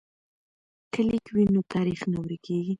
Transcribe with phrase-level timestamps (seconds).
[0.93, 2.69] که لیک وي نو تاریخ نه ورکیږي.